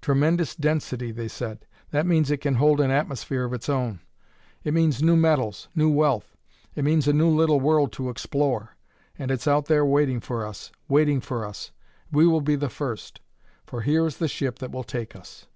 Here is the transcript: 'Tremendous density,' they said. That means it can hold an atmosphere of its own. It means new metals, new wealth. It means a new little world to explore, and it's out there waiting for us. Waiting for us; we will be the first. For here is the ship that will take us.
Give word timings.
'Tremendous 0.00 0.54
density,' 0.56 1.12
they 1.12 1.28
said. 1.28 1.66
That 1.90 2.06
means 2.06 2.30
it 2.30 2.40
can 2.40 2.54
hold 2.54 2.80
an 2.80 2.90
atmosphere 2.90 3.44
of 3.44 3.52
its 3.52 3.68
own. 3.68 4.00
It 4.64 4.72
means 4.72 5.02
new 5.02 5.14
metals, 5.14 5.68
new 5.74 5.90
wealth. 5.90 6.38
It 6.74 6.84
means 6.86 7.06
a 7.06 7.12
new 7.12 7.28
little 7.28 7.60
world 7.60 7.92
to 7.92 8.08
explore, 8.08 8.76
and 9.18 9.30
it's 9.30 9.46
out 9.46 9.66
there 9.66 9.84
waiting 9.84 10.20
for 10.20 10.46
us. 10.46 10.72
Waiting 10.88 11.20
for 11.20 11.44
us; 11.44 11.70
we 12.10 12.26
will 12.26 12.40
be 12.40 12.56
the 12.56 12.70
first. 12.70 13.20
For 13.66 13.82
here 13.82 14.06
is 14.06 14.16
the 14.16 14.26
ship 14.26 14.58
that 14.60 14.70
will 14.70 14.84
take 14.84 15.14
us. 15.14 15.46